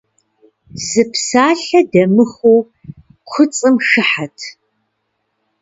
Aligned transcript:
Зы 0.85 1.03
псалъэ 1.11 1.81
дэмыхуу 1.91 2.59
куцӀым 3.29 3.75
хыхьэт. 3.87 4.37